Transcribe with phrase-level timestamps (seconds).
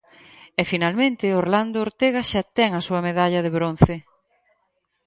[0.59, 3.95] E, finalmente, Orlando Ortega xa ten a súa medalla de bronce.